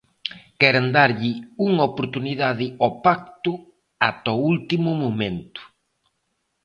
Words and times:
Queren 0.61 0.87
darlle 0.97 1.31
unha 1.67 1.83
oportunidade 1.91 2.67
ao 2.83 2.91
pacto 3.05 3.51
ata 4.09 4.29
o 4.37 4.41
último 4.53 4.89
momento. 5.03 5.61